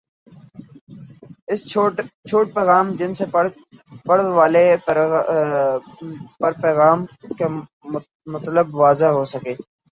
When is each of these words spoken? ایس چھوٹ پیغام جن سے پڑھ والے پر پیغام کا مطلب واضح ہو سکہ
ایس 1.49 1.61
چھوٹ 2.29 2.45
پیغام 2.55 2.85
جن 2.97 3.11
سے 3.19 3.25
پڑھ 4.05 4.21
والے 4.37 4.65
پر 6.39 6.51
پیغام 6.63 6.99
کا 7.37 7.47
مطلب 8.33 8.65
واضح 8.75 9.09
ہو 9.17 9.23
سکہ 9.33 9.53